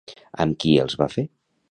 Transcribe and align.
Amb 0.45 0.57
qui 0.63 0.71
els 0.85 0.97
va 1.03 1.09
fer? 1.17 1.27